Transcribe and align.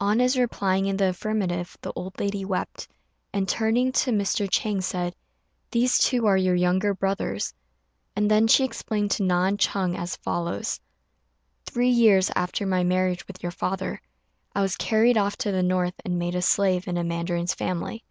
On 0.00 0.18
his 0.18 0.36
replying 0.36 0.86
in 0.86 0.96
the 0.96 1.10
affirmative, 1.10 1.76
the 1.80 1.92
old 1.94 2.18
lady 2.18 2.44
wept, 2.44 2.88
and, 3.32 3.48
turning 3.48 3.92
to 3.92 4.10
Mr. 4.10 4.48
Chang, 4.50 4.80
said, 4.80 5.14
"These 5.70 5.98
two 5.98 6.26
are 6.26 6.36
your 6.36 6.56
younger 6.56 6.92
brothers." 6.92 7.54
And 8.16 8.28
then 8.28 8.48
she 8.48 8.64
explained 8.64 9.12
to 9.12 9.22
Na 9.22 9.44
and 9.46 9.58
Ch'êng 9.58 9.96
as 9.96 10.16
follows: 10.16 10.80
"Three 11.66 11.88
years 11.90 12.32
after 12.34 12.66
my 12.66 12.82
marriage 12.82 13.24
with 13.28 13.44
your 13.44 13.52
father, 13.52 14.02
I 14.56 14.62
was 14.62 14.74
carried 14.74 15.16
off 15.16 15.36
to 15.36 15.52
the 15.52 15.62
north 15.62 15.94
and 16.04 16.18
made 16.18 16.34
a 16.34 16.42
slave 16.42 16.88
in 16.88 16.96
a 16.96 17.04
mandarin's 17.04 17.54
family. 17.54 18.02